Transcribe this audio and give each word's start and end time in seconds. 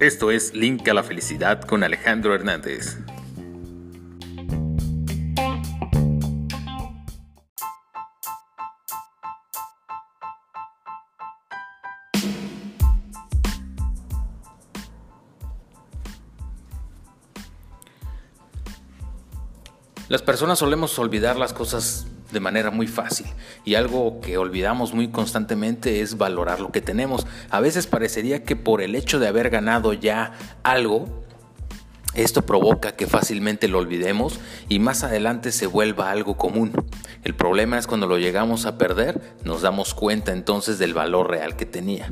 Esto 0.00 0.30
es 0.30 0.54
Link 0.54 0.88
a 0.88 0.94
la 0.94 1.02
Felicidad 1.02 1.60
con 1.62 1.82
Alejandro 1.82 2.32
Hernández. 2.32 2.98
Las 20.08 20.22
personas 20.22 20.60
solemos 20.60 20.98
olvidar 20.98 21.36
las 21.36 21.52
cosas 21.52 22.06
de 22.32 22.40
manera 22.40 22.70
muy 22.70 22.86
fácil 22.86 23.26
y 23.64 23.74
algo 23.74 24.20
que 24.20 24.38
olvidamos 24.38 24.92
muy 24.94 25.08
constantemente 25.08 26.00
es 26.00 26.16
valorar 26.16 26.60
lo 26.60 26.72
que 26.72 26.80
tenemos. 26.80 27.26
A 27.50 27.60
veces 27.60 27.86
parecería 27.86 28.44
que 28.44 28.56
por 28.56 28.82
el 28.82 28.94
hecho 28.94 29.18
de 29.18 29.28
haber 29.28 29.50
ganado 29.50 29.92
ya 29.92 30.32
algo, 30.62 31.24
esto 32.14 32.42
provoca 32.42 32.92
que 32.92 33.06
fácilmente 33.06 33.68
lo 33.68 33.78
olvidemos 33.78 34.40
y 34.68 34.78
más 34.78 35.04
adelante 35.04 35.52
se 35.52 35.66
vuelva 35.66 36.10
algo 36.10 36.36
común. 36.36 36.72
El 37.24 37.34
problema 37.34 37.78
es 37.78 37.86
cuando 37.86 38.06
lo 38.06 38.18
llegamos 38.18 38.66
a 38.66 38.78
perder, 38.78 39.20
nos 39.44 39.62
damos 39.62 39.94
cuenta 39.94 40.32
entonces 40.32 40.78
del 40.78 40.94
valor 40.94 41.30
real 41.30 41.56
que 41.56 41.66
tenía. 41.66 42.10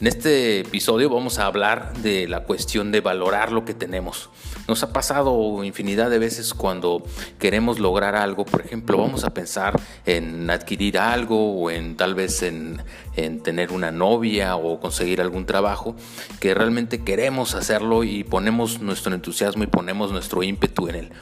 En 0.00 0.06
este 0.06 0.60
episodio 0.60 1.10
vamos 1.10 1.40
a 1.40 1.46
hablar 1.46 1.92
de 1.94 2.28
la 2.28 2.44
cuestión 2.44 2.92
de 2.92 3.00
valorar 3.00 3.50
lo 3.50 3.64
que 3.64 3.74
tenemos. 3.74 4.30
Nos 4.68 4.84
ha 4.84 4.92
pasado 4.92 5.64
infinidad 5.64 6.08
de 6.08 6.20
veces 6.20 6.54
cuando 6.54 7.02
queremos 7.40 7.80
lograr 7.80 8.14
algo, 8.14 8.44
por 8.44 8.60
ejemplo, 8.60 8.96
vamos 8.96 9.24
a 9.24 9.34
pensar 9.34 9.74
en 10.06 10.48
adquirir 10.50 10.98
algo 10.98 11.62
o 11.62 11.70
en 11.72 11.96
tal 11.96 12.14
vez 12.14 12.44
en, 12.44 12.80
en 13.16 13.42
tener 13.42 13.72
una 13.72 13.90
novia 13.90 14.54
o 14.54 14.78
conseguir 14.78 15.20
algún 15.20 15.46
trabajo, 15.46 15.96
que 16.38 16.54
realmente 16.54 17.02
queremos 17.02 17.56
hacerlo 17.56 18.04
y 18.04 18.22
ponemos 18.22 18.80
nuestro 18.80 19.12
entusiasmo 19.12 19.64
y 19.64 19.66
ponemos 19.66 20.12
nuestro 20.12 20.44
ímpetu 20.44 20.86
en 20.86 20.94
él. 20.94 21.12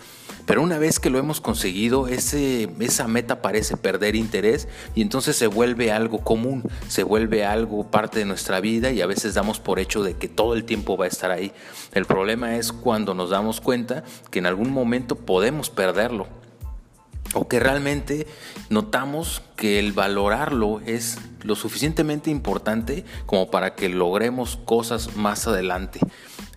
Pero 0.47 0.63
una 0.63 0.79
vez 0.79 1.01
que 1.01 1.11
lo 1.11 1.19
hemos 1.19 1.41
conseguido, 1.41 2.07
ese, 2.07 2.71
esa 2.79 3.09
meta 3.09 3.43
parece 3.43 3.77
perder 3.77 4.15
interés 4.15 4.69
y 4.95 5.03
entonces 5.03 5.37
se 5.37 5.49
vuelve 5.49 5.91
algo 5.91 6.21
común, 6.21 6.63
se 6.89 7.03
vuelve 7.03 7.45
algo 7.45 7.91
parte 7.91 8.21
de 8.21 8.25
nuestra 8.25 8.61
vida 8.61 8.93
y 8.93 9.01
a 9.01 9.07
veces 9.07 9.35
damos 9.35 9.59
por 9.59 9.81
hecho 9.81 10.05
de 10.05 10.15
que 10.15 10.29
todo 10.29 10.55
el 10.55 10.65
tiempo 10.65 10.97
va 10.97 11.07
a 11.07 11.09
estar 11.09 11.33
ahí. 11.33 11.51
El 11.93 12.05
problema 12.05 12.57
es 12.57 12.73
cuando 12.73 13.13
nos 13.13 13.31
damos 13.31 13.61
cuenta 13.61 14.05
que 14.31 14.39
en 14.39 14.47
algún 14.47 14.71
momento 14.71 15.17
podemos 15.17 15.69
perderlo 15.69 16.29
o 17.35 17.49
que 17.49 17.59
realmente 17.59 18.29
notamos 18.71 19.43
que 19.57 19.81
el 19.81 19.93
valorarlo 19.93 20.81
es 20.87 21.19
lo 21.43 21.57
suficientemente 21.57 22.31
importante 22.31 23.05
como 23.27 23.51
para 23.51 23.75
que 23.75 23.89
logremos 23.89 24.57
cosas 24.65 25.17
más 25.17 25.49
adelante 25.49 25.99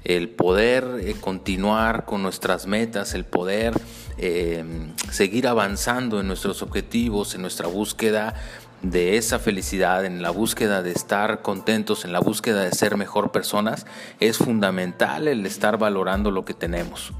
el 0.03 0.29
poder 0.29 0.85
eh, 1.01 1.15
continuar 1.19 2.05
con 2.05 2.23
nuestras 2.23 2.67
metas, 2.67 3.13
el 3.13 3.25
poder 3.25 3.73
eh, 4.17 4.63
seguir 5.11 5.47
avanzando 5.47 6.19
en 6.19 6.27
nuestros 6.27 6.61
objetivos, 6.61 7.35
en 7.35 7.41
nuestra 7.41 7.67
búsqueda 7.67 8.35
de 8.81 9.17
esa 9.17 9.39
felicidad, 9.39 10.05
en 10.05 10.21
la 10.21 10.29
búsqueda 10.29 10.81
de 10.81 10.91
estar 10.91 11.41
contentos, 11.41 12.05
en 12.05 12.13
la 12.13 12.19
búsqueda 12.19 12.63
de 12.63 12.71
ser 12.71 12.95
mejor 12.95 13.31
personas, 13.31 13.85
es 14.19 14.37
fundamental 14.37 15.27
el 15.27 15.45
estar 15.45 15.77
valorando 15.77 16.31
lo 16.31 16.45
que 16.45 16.53
tenemos. 16.53 17.11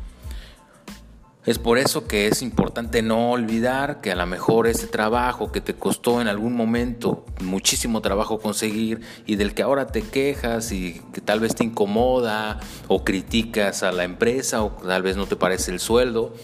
Es 1.50 1.58
por 1.58 1.80
eso 1.80 2.06
que 2.06 2.28
es 2.28 2.44
importante 2.44 3.02
no 3.02 3.32
olvidar 3.32 4.02
que 4.02 4.12
a 4.12 4.16
lo 4.16 4.28
mejor 4.28 4.68
ese 4.68 4.86
trabajo 4.86 5.52
que 5.52 5.62
te 5.62 5.74
costó 5.74 6.22
en 6.22 6.28
algún 6.28 6.54
momento 6.54 7.26
muchísimo 7.42 8.02
trabajo 8.02 8.38
conseguir 8.38 9.02
y 9.26 9.36
del 9.36 9.56
que 9.56 9.64
ahora 9.64 9.88
te 9.88 10.04
quejas 10.04 10.72
y 10.72 11.02
que 11.12 11.22
tal 11.22 11.40
vez 11.40 11.56
te 11.56 11.64
incomoda 11.64 12.60
o 12.88 13.04
criticas 13.04 13.82
a 13.82 13.92
la 13.92 14.04
empresa 14.04 14.62
o 14.62 14.74
tal 14.74 15.02
vez 15.02 15.18
no 15.18 15.26
te 15.26 15.38
parece 15.38 15.72
el 15.72 15.80
sueldo, 15.80 16.36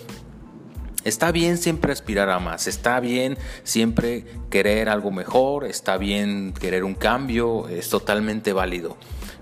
Está 1.03 1.31
bien 1.31 1.59
siempre 1.59 1.91
aspirar 1.91 2.31
a 2.31 2.39
más, 2.39 2.65
está 2.65 2.99
bien 2.99 3.38
siempre 3.63 4.25
querer 4.49 4.89
algo 4.89 5.11
mejor, 5.11 5.65
está 5.65 5.97
bien 5.97 6.51
querer 6.51 6.83
un 6.83 6.95
cambio, 6.95 7.69
es 7.69 7.89
totalmente 7.89 8.53
válido. 8.53 8.97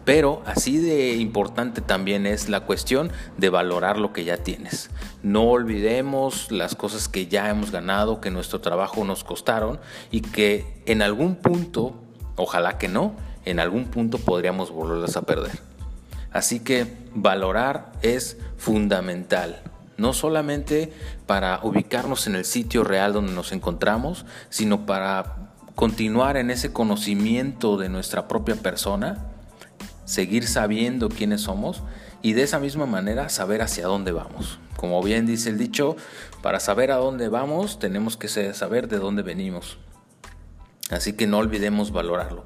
Pero 0.05 0.41
así 0.45 0.77
de 0.77 1.15
importante 1.15 1.79
también 1.81 2.25
es 2.25 2.49
la 2.49 2.61
cuestión 2.61 3.11
de 3.37 3.49
valorar 3.49 3.97
lo 3.97 4.11
que 4.11 4.25
ya 4.25 4.37
tienes. 4.37 4.89
No 5.21 5.43
olvidemos 5.43 6.51
las 6.51 6.75
cosas 6.75 7.07
que 7.07 7.27
ya 7.27 7.49
hemos 7.49 7.71
ganado, 7.71 8.19
que 8.19 8.29
nuestro 8.29 8.59
trabajo 8.59 9.05
nos 9.05 9.23
costaron 9.23 9.79
y 10.11 10.21
que 10.21 10.81
en 10.85 11.01
algún 11.01 11.35
punto, 11.35 11.95
ojalá 12.35 12.77
que 12.77 12.89
no, 12.89 13.13
en 13.45 13.59
algún 13.59 13.85
punto 13.85 14.17
podríamos 14.17 14.71
volverlas 14.71 15.15
a 15.15 15.21
perder. 15.21 15.57
Así 16.31 16.59
que 16.59 16.87
valorar 17.13 17.93
es 18.01 18.37
fundamental, 18.57 19.61
no 19.97 20.13
solamente 20.13 20.91
para 21.27 21.59
ubicarnos 21.63 22.27
en 22.27 22.35
el 22.35 22.43
sitio 22.43 22.83
real 22.83 23.13
donde 23.13 23.33
nos 23.33 23.51
encontramos, 23.51 24.25
sino 24.49 24.85
para 24.85 25.53
continuar 25.75 26.35
en 26.35 26.51
ese 26.51 26.73
conocimiento 26.73 27.77
de 27.77 27.89
nuestra 27.89 28.27
propia 28.27 28.55
persona 28.55 29.32
seguir 30.05 30.47
sabiendo 30.47 31.09
quiénes 31.09 31.41
somos 31.41 31.83
y 32.21 32.33
de 32.33 32.43
esa 32.43 32.59
misma 32.59 32.85
manera 32.85 33.29
saber 33.29 33.61
hacia 33.61 33.87
dónde 33.87 34.11
vamos. 34.11 34.59
Como 34.77 35.01
bien 35.03 35.25
dice 35.25 35.49
el 35.49 35.57
dicho, 35.57 35.95
para 36.41 36.59
saber 36.59 36.91
a 36.91 36.97
dónde 36.97 37.29
vamos 37.29 37.79
tenemos 37.79 38.17
que 38.17 38.27
saber 38.27 38.87
de 38.87 38.97
dónde 38.97 39.21
venimos. 39.21 39.77
Así 40.89 41.13
que 41.13 41.27
no 41.27 41.37
olvidemos 41.37 41.91
valorarlo. 41.91 42.45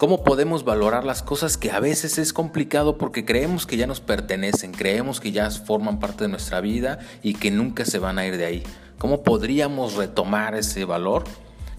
¿Cómo 0.00 0.24
podemos 0.24 0.64
valorar 0.64 1.04
las 1.04 1.22
cosas 1.22 1.58
que 1.58 1.70
a 1.70 1.78
veces 1.78 2.16
es 2.16 2.32
complicado 2.32 2.96
porque 2.96 3.26
creemos 3.26 3.66
que 3.66 3.76
ya 3.76 3.86
nos 3.86 4.00
pertenecen, 4.00 4.72
creemos 4.72 5.20
que 5.20 5.30
ya 5.30 5.50
forman 5.50 5.98
parte 5.98 6.24
de 6.24 6.28
nuestra 6.28 6.62
vida 6.62 7.00
y 7.22 7.34
que 7.34 7.50
nunca 7.50 7.84
se 7.84 7.98
van 7.98 8.18
a 8.18 8.26
ir 8.26 8.38
de 8.38 8.46
ahí? 8.46 8.62
¿Cómo 8.96 9.22
podríamos 9.22 9.96
retomar 9.96 10.54
ese 10.54 10.86
valor? 10.86 11.24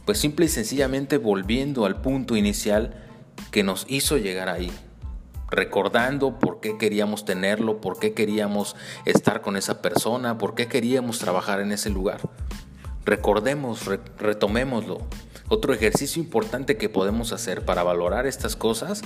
Pues 0.06 0.20
simple 0.20 0.46
y 0.46 0.50
sencillamente 0.50 1.18
volviendo 1.18 1.86
al 1.86 2.02
punto 2.02 2.36
inicial 2.36 2.94
que 3.52 3.64
nos 3.64 3.86
hizo 3.90 4.18
llegar 4.18 4.50
ahí, 4.50 4.72
recordando 5.50 6.40
por 6.40 6.60
qué 6.60 6.78
queríamos 6.78 7.26
tenerlo, 7.26 7.82
por 7.82 8.00
qué 8.00 8.14
queríamos 8.14 8.76
estar 9.06 9.42
con 9.42 9.58
esa 9.58 9.82
persona, 9.82 10.38
por 10.38 10.56
qué 10.56 10.68
queríamos 10.68 11.20
trabajar 11.20 11.60
en 11.60 11.72
ese 11.72 11.90
lugar. 11.90 12.22
Recordemos, 13.06 13.86
retomémoslo. 14.18 15.00
Otro 15.50 15.74
ejercicio 15.74 16.22
importante 16.22 16.78
que 16.78 16.88
podemos 16.88 17.34
hacer 17.34 17.66
para 17.66 17.84
valorar 17.84 18.26
estas 18.26 18.56
cosas 18.56 19.02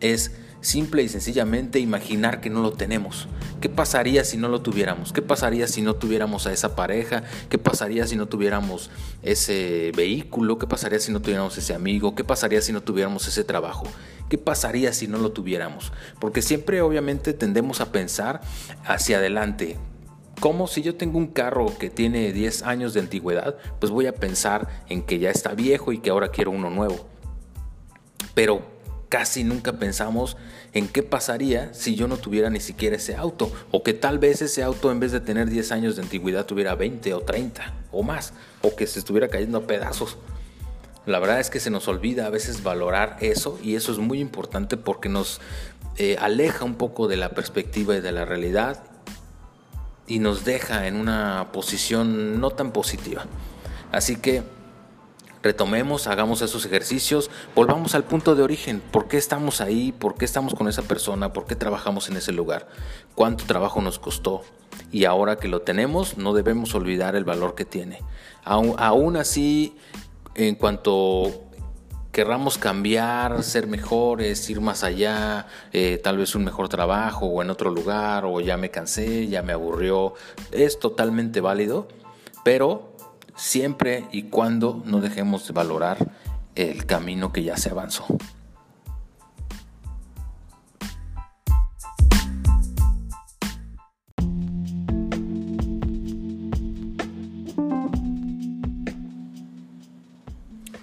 es 0.00 0.36
simple 0.60 1.02
y 1.02 1.08
sencillamente 1.08 1.78
imaginar 1.78 2.40
que 2.40 2.50
no 2.50 2.60
lo 2.60 2.72
tenemos. 2.72 3.28
¿Qué 3.60 3.68
pasaría 3.68 4.24
si 4.24 4.36
no 4.36 4.48
lo 4.48 4.62
tuviéramos? 4.62 5.12
¿Qué 5.12 5.22
pasaría 5.22 5.66
si 5.66 5.82
no 5.82 5.94
tuviéramos 5.94 6.46
a 6.46 6.52
esa 6.52 6.74
pareja? 6.74 7.22
¿Qué 7.48 7.58
pasaría 7.58 8.06
si 8.06 8.16
no 8.16 8.26
tuviéramos 8.26 8.90
ese 9.22 9.92
vehículo? 9.96 10.58
¿Qué 10.58 10.66
pasaría 10.66 11.00
si 11.00 11.12
no 11.12 11.20
tuviéramos 11.20 11.56
ese 11.58 11.74
amigo? 11.74 12.14
¿Qué 12.14 12.24
pasaría 12.24 12.60
si 12.60 12.72
no 12.72 12.82
tuviéramos 12.82 13.26
ese 13.28 13.44
trabajo? 13.44 13.84
¿Qué 14.28 14.38
pasaría 14.38 14.92
si 14.92 15.08
no 15.08 15.18
lo 15.18 15.32
tuviéramos? 15.32 15.92
Porque 16.20 16.42
siempre 16.42 16.82
obviamente 16.82 17.32
tendemos 17.32 17.80
a 17.80 17.92
pensar 17.92 18.40
hacia 18.84 19.18
adelante. 19.18 19.78
Como 20.40 20.68
si 20.68 20.82
yo 20.82 20.94
tengo 20.94 21.18
un 21.18 21.28
carro 21.28 21.76
que 21.78 21.90
tiene 21.90 22.32
10 22.32 22.62
años 22.62 22.94
de 22.94 23.00
antigüedad, 23.00 23.56
pues 23.80 23.90
voy 23.90 24.06
a 24.06 24.14
pensar 24.14 24.68
en 24.88 25.02
que 25.02 25.18
ya 25.18 25.30
está 25.30 25.54
viejo 25.54 25.92
y 25.92 25.98
que 25.98 26.10
ahora 26.10 26.28
quiero 26.28 26.52
uno 26.52 26.70
nuevo. 26.70 27.08
Pero 28.34 28.77
casi 29.08 29.44
nunca 29.44 29.74
pensamos 29.74 30.36
en 30.72 30.88
qué 30.88 31.02
pasaría 31.02 31.72
si 31.72 31.94
yo 31.94 32.08
no 32.08 32.16
tuviera 32.16 32.50
ni 32.50 32.60
siquiera 32.60 32.96
ese 32.96 33.16
auto, 33.16 33.50
o 33.70 33.82
que 33.82 33.94
tal 33.94 34.18
vez 34.18 34.42
ese 34.42 34.62
auto 34.62 34.90
en 34.90 35.00
vez 35.00 35.12
de 35.12 35.20
tener 35.20 35.48
10 35.48 35.72
años 35.72 35.96
de 35.96 36.02
antigüedad 36.02 36.46
tuviera 36.46 36.74
20 36.74 37.14
o 37.14 37.20
30 37.20 37.74
o 37.92 38.02
más, 38.02 38.34
o 38.62 38.76
que 38.76 38.86
se 38.86 38.98
estuviera 38.98 39.28
cayendo 39.28 39.58
a 39.58 39.66
pedazos. 39.66 40.18
La 41.06 41.18
verdad 41.20 41.40
es 41.40 41.48
que 41.48 41.58
se 41.58 41.70
nos 41.70 41.88
olvida 41.88 42.26
a 42.26 42.30
veces 42.30 42.62
valorar 42.62 43.16
eso 43.20 43.58
y 43.62 43.76
eso 43.76 43.92
es 43.92 43.98
muy 43.98 44.20
importante 44.20 44.76
porque 44.76 45.08
nos 45.08 45.40
eh, 45.96 46.16
aleja 46.20 46.64
un 46.64 46.74
poco 46.74 47.08
de 47.08 47.16
la 47.16 47.30
perspectiva 47.30 47.96
y 47.96 48.00
de 48.02 48.12
la 48.12 48.26
realidad 48.26 48.84
y 50.06 50.18
nos 50.18 50.44
deja 50.44 50.86
en 50.86 50.96
una 50.96 51.48
posición 51.52 52.40
no 52.40 52.50
tan 52.50 52.72
positiva. 52.72 53.24
Así 53.90 54.16
que 54.16 54.42
retomemos, 55.48 56.06
hagamos 56.08 56.42
esos 56.42 56.66
ejercicios, 56.66 57.30
volvamos 57.54 57.94
al 57.94 58.04
punto 58.04 58.34
de 58.34 58.42
origen, 58.42 58.82
¿por 58.90 59.08
qué 59.08 59.16
estamos 59.16 59.62
ahí? 59.62 59.92
¿Por 59.92 60.16
qué 60.16 60.26
estamos 60.26 60.54
con 60.54 60.68
esa 60.68 60.82
persona? 60.82 61.32
¿Por 61.32 61.46
qué 61.46 61.56
trabajamos 61.56 62.10
en 62.10 62.18
ese 62.18 62.32
lugar? 62.32 62.68
¿Cuánto 63.14 63.44
trabajo 63.46 63.80
nos 63.80 63.98
costó? 63.98 64.42
Y 64.92 65.06
ahora 65.06 65.36
que 65.36 65.48
lo 65.48 65.62
tenemos, 65.62 66.18
no 66.18 66.34
debemos 66.34 66.74
olvidar 66.74 67.16
el 67.16 67.24
valor 67.24 67.54
que 67.54 67.64
tiene. 67.64 68.02
Aún, 68.44 69.16
así, 69.16 69.74
en 70.34 70.54
cuanto 70.54 71.44
querramos 72.12 72.58
cambiar, 72.58 73.42
ser 73.42 73.68
mejores, 73.68 74.50
ir 74.50 74.60
más 74.60 74.84
allá, 74.84 75.46
eh, 75.72 75.98
tal 76.04 76.18
vez 76.18 76.34
un 76.34 76.44
mejor 76.44 76.68
trabajo 76.68 77.24
o 77.24 77.40
en 77.40 77.48
otro 77.48 77.70
lugar, 77.70 78.26
o 78.26 78.38
ya 78.40 78.58
me 78.58 78.70
cansé, 78.70 79.28
ya 79.28 79.40
me 79.40 79.54
aburrió, 79.54 80.12
es 80.52 80.78
totalmente 80.78 81.40
válido, 81.40 81.88
pero 82.44 82.87
siempre 83.38 84.04
y 84.12 84.24
cuando 84.24 84.82
no 84.84 85.00
dejemos 85.00 85.46
de 85.46 85.54
valorar 85.54 86.10
el 86.54 86.84
camino 86.84 87.32
que 87.32 87.44
ya 87.44 87.56
se 87.56 87.70
avanzó. 87.70 88.04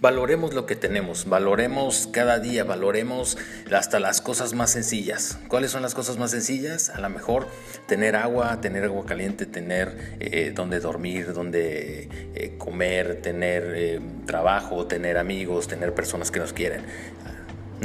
Valoremos 0.06 0.54
lo 0.54 0.68
que 0.68 0.76
tenemos, 0.76 1.26
valoremos 1.28 2.08
cada 2.12 2.38
día, 2.38 2.64
valoremos 2.64 3.40
hasta 3.76 4.00
las 4.00 4.22
cosas 4.22 4.54
más 4.54 4.70
sencillas. 4.70 5.40
¿Cuáles 5.48 5.72
son 5.72 5.82
las 5.82 5.96
cosas 5.96 6.20
más 6.20 6.30
sencillas? 6.30 6.92
A 6.92 7.02
lo 7.02 7.10
mejor 7.10 7.48
tener 7.88 8.16
agua, 8.16 8.62
tener 8.62 8.84
agua 8.84 9.04
caliente, 9.08 9.48
tener 9.48 10.16
eh, 10.20 10.52
donde 10.54 10.80
dormir, 10.80 11.34
donde 11.34 12.08
eh, 12.36 12.54
comer, 12.60 13.20
tener 13.24 13.74
eh, 13.76 14.00
trabajo, 14.28 14.86
tener 14.86 15.18
amigos, 15.18 15.68
tener 15.68 15.96
personas 15.96 16.30
que 16.30 16.40
nos 16.40 16.54
quieren. 16.54 16.82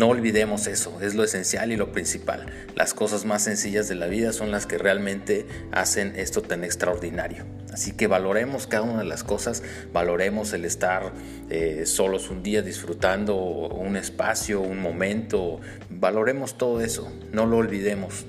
No 0.01 0.09
olvidemos 0.09 0.67
eso, 0.67 0.99
es 1.03 1.15
lo 1.15 1.25
esencial 1.25 1.73
y 1.73 1.77
lo 1.77 1.93
principal. 1.93 2.47
Las 2.75 2.95
cosas 2.95 3.27
más 3.27 3.45
sencillas 3.45 3.87
de 3.87 3.97
la 3.97 4.07
vida 4.07 4.33
son 4.33 4.51
las 4.51 4.65
que 4.65 4.79
realmente 4.79 5.45
hacen 5.73 6.15
esto 6.17 6.41
tan 6.41 6.65
extraordinario. 6.65 7.45
Así 7.71 7.93
que 7.93 8.07
valoremos 8.07 8.67
cada 8.67 8.85
una 8.85 9.01
de 9.01 9.05
las 9.05 9.25
cosas, 9.25 9.63
valoremos 9.93 10.55
el 10.55 10.65
estar 10.65 11.13
eh, 11.51 11.83
solos 11.85 12.31
un 12.31 12.43
día 12.43 12.63
disfrutando 12.63 13.37
un 13.37 13.99
espacio, 13.99 14.63
un 14.63 14.81
momento, 14.81 15.61
valoremos 15.91 16.57
todo 16.57 16.81
eso, 16.81 17.13
no 17.31 17.45
lo 17.45 17.59
olvidemos. 17.59 18.25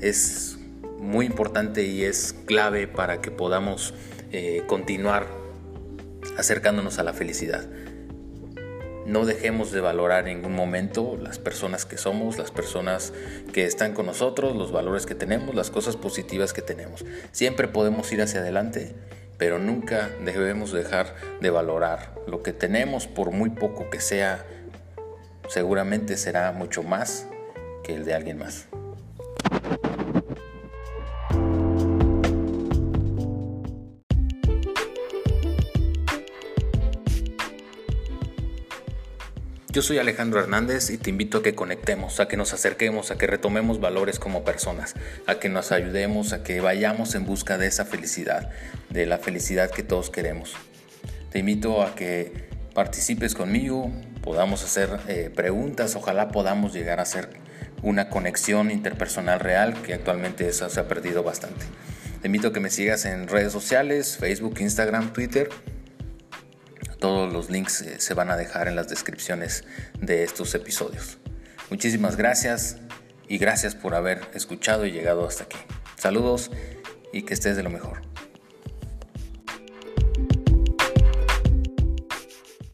Es 0.00 0.56
muy 0.98 1.26
importante 1.26 1.84
y 1.84 2.04
es 2.04 2.34
clave 2.46 2.88
para 2.88 3.20
que 3.20 3.30
podamos 3.30 3.92
eh, 4.32 4.62
continuar 4.66 5.26
acercándonos 6.38 6.98
a 6.98 7.02
la 7.02 7.12
felicidad. 7.12 7.68
No 9.06 9.24
dejemos 9.24 9.72
de 9.72 9.80
valorar 9.80 10.28
en 10.28 10.36
ningún 10.36 10.54
momento 10.54 11.18
las 11.20 11.38
personas 11.38 11.84
que 11.86 11.96
somos, 11.96 12.38
las 12.38 12.50
personas 12.50 13.12
que 13.52 13.64
están 13.64 13.94
con 13.94 14.06
nosotros, 14.06 14.54
los 14.54 14.72
valores 14.72 15.06
que 15.06 15.14
tenemos, 15.14 15.54
las 15.54 15.70
cosas 15.70 15.96
positivas 15.96 16.52
que 16.52 16.62
tenemos. 16.62 17.04
Siempre 17.32 17.66
podemos 17.66 18.12
ir 18.12 18.22
hacia 18.22 18.40
adelante, 18.40 18.94
pero 19.38 19.58
nunca 19.58 20.10
debemos 20.24 20.72
dejar 20.72 21.14
de 21.40 21.50
valorar 21.50 22.14
lo 22.26 22.42
que 22.42 22.52
tenemos, 22.52 23.06
por 23.06 23.30
muy 23.30 23.50
poco 23.50 23.88
que 23.88 24.00
sea, 24.00 24.44
seguramente 25.48 26.16
será 26.16 26.52
mucho 26.52 26.82
más 26.82 27.26
que 27.82 27.94
el 27.94 28.04
de 28.04 28.14
alguien 28.14 28.38
más. 28.38 28.66
Yo 39.72 39.82
soy 39.82 39.98
Alejandro 39.98 40.40
Hernández 40.40 40.90
y 40.90 40.98
te 40.98 41.10
invito 41.10 41.38
a 41.38 41.42
que 41.44 41.54
conectemos, 41.54 42.18
a 42.18 42.26
que 42.26 42.36
nos 42.36 42.52
acerquemos, 42.52 43.12
a 43.12 43.18
que 43.18 43.28
retomemos 43.28 43.78
valores 43.78 44.18
como 44.18 44.42
personas, 44.42 44.96
a 45.28 45.36
que 45.36 45.48
nos 45.48 45.70
ayudemos, 45.70 46.32
a 46.32 46.42
que 46.42 46.60
vayamos 46.60 47.14
en 47.14 47.24
busca 47.24 47.56
de 47.56 47.68
esa 47.68 47.84
felicidad, 47.84 48.50
de 48.88 49.06
la 49.06 49.18
felicidad 49.18 49.70
que 49.70 49.84
todos 49.84 50.10
queremos. 50.10 50.54
Te 51.30 51.38
invito 51.38 51.84
a 51.84 51.94
que 51.94 52.48
participes 52.74 53.36
conmigo, 53.36 53.92
podamos 54.22 54.64
hacer 54.64 54.88
eh, 55.06 55.30
preguntas, 55.32 55.94
ojalá 55.94 56.30
podamos 56.30 56.72
llegar 56.72 56.98
a 56.98 57.02
hacer 57.02 57.28
una 57.80 58.08
conexión 58.08 58.72
interpersonal 58.72 59.38
real, 59.38 59.80
que 59.82 59.94
actualmente 59.94 60.48
eso 60.48 60.68
se 60.68 60.80
ha 60.80 60.88
perdido 60.88 61.22
bastante. 61.22 61.64
Te 62.20 62.26
invito 62.26 62.48
a 62.48 62.52
que 62.52 62.58
me 62.58 62.70
sigas 62.70 63.04
en 63.04 63.28
redes 63.28 63.52
sociales, 63.52 64.16
Facebook, 64.16 64.56
Instagram, 64.58 65.12
Twitter 65.12 65.48
todos 67.00 67.32
los 67.32 67.50
links 67.50 67.82
eh, 67.82 67.98
se 67.98 68.14
van 68.14 68.30
a 68.30 68.36
dejar 68.36 68.68
en 68.68 68.76
las 68.76 68.88
descripciones 68.88 69.64
de 70.00 70.22
estos 70.22 70.54
episodios. 70.54 71.18
Muchísimas 71.70 72.16
gracias 72.16 72.76
y 73.26 73.38
gracias 73.38 73.74
por 73.74 73.94
haber 73.94 74.20
escuchado 74.34 74.86
y 74.86 74.92
llegado 74.92 75.26
hasta 75.26 75.44
aquí. 75.44 75.58
Saludos 75.96 76.50
y 77.12 77.22
que 77.22 77.34
estés 77.34 77.56
de 77.56 77.62
lo 77.62 77.70
mejor. 77.70 78.09